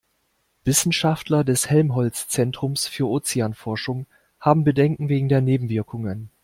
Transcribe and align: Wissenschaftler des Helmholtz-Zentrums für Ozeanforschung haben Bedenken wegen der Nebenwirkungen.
Wissenschaftler 0.63 1.43
des 1.43 1.69
Helmholtz-Zentrums 1.69 2.87
für 2.87 3.07
Ozeanforschung 3.07 4.07
haben 4.39 4.63
Bedenken 4.63 5.09
wegen 5.09 5.29
der 5.29 5.41
Nebenwirkungen. 5.41 6.31